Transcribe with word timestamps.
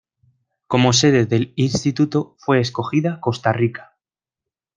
Como 0.65 0.93
sede 0.93 1.27
del 1.27 1.53
Instituto 1.55 2.35
fue 2.39 2.59
escogida 2.59 3.19
Costa 3.21 3.53
Rica. 3.53 3.99